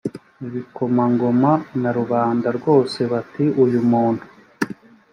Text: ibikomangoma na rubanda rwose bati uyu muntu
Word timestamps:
ibikomangoma 0.47 1.51
na 1.81 1.89
rubanda 1.97 2.47
rwose 2.57 2.99
bati 3.11 3.43
uyu 3.63 3.79
muntu 3.91 4.23